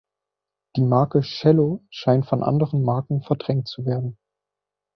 [0.77, 4.17] Die Marke chello scheint von anderen Marken verdrängt zu werden.